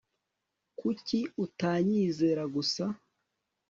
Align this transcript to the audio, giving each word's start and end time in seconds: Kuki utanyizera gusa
Kuki 0.79 1.19
utanyizera 1.45 2.43
gusa 2.55 2.83